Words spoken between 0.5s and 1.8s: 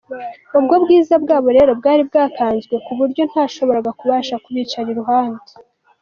Ubwo bwiza bwabo rero